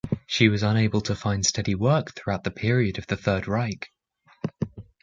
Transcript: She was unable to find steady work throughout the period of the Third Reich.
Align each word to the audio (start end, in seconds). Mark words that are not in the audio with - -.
She 0.25 0.49
was 0.49 0.63
unable 0.63 1.01
to 1.01 1.13
find 1.13 1.45
steady 1.45 1.75
work 1.75 2.15
throughout 2.15 2.43
the 2.43 2.49
period 2.49 2.97
of 2.97 3.05
the 3.05 3.15
Third 3.15 3.47
Reich. 3.47 3.89